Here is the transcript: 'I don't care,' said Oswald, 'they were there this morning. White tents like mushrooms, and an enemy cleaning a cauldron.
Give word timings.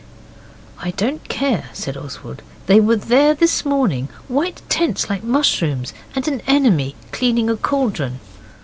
'I 0.79 0.91
don't 0.97 1.29
care,' 1.29 1.69
said 1.73 1.95
Oswald, 1.95 2.41
'they 2.65 2.79
were 2.79 2.95
there 2.95 3.35
this 3.35 3.63
morning. 3.63 4.09
White 4.27 4.63
tents 4.67 5.11
like 5.11 5.23
mushrooms, 5.23 5.93
and 6.15 6.27
an 6.27 6.41
enemy 6.47 6.95
cleaning 7.11 7.51
a 7.51 7.55
cauldron. 7.55 8.19